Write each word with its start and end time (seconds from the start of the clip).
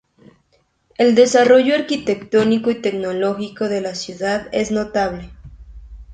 El 0.97 1.13
desarrollo 1.13 1.75
arquitectónico 1.75 2.71
y 2.71 2.81
tecnológico 2.81 3.69
de 3.69 3.81
la 3.81 3.93
ciudad 3.93 4.47
es 4.51 4.71
notable. 4.71 5.29